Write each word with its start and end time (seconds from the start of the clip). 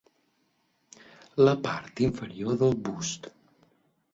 La 1.45 1.53
part 1.67 2.03
inferior 2.07 2.59
del 2.63 2.75
bust. 2.89 3.29